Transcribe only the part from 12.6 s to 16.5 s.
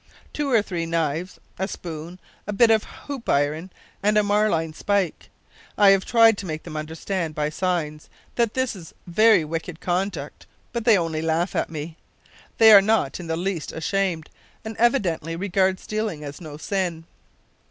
are not in the least ashamed, and evidently regard stealing as